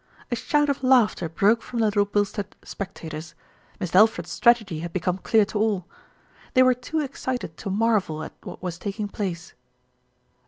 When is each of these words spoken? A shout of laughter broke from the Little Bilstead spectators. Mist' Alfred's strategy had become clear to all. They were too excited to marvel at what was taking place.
A 0.31 0.35
shout 0.35 0.67
of 0.67 0.81
laughter 0.81 1.29
broke 1.29 1.61
from 1.61 1.77
the 1.77 1.85
Little 1.85 2.05
Bilstead 2.07 2.55
spectators. 2.63 3.35
Mist' 3.79 3.95
Alfred's 3.95 4.31
strategy 4.31 4.79
had 4.79 4.93
become 4.93 5.19
clear 5.19 5.45
to 5.45 5.59
all. 5.59 5.85
They 6.55 6.63
were 6.63 6.73
too 6.73 7.01
excited 7.01 7.55
to 7.57 7.69
marvel 7.69 8.23
at 8.23 8.33
what 8.41 8.63
was 8.63 8.79
taking 8.79 9.07
place. 9.07 9.53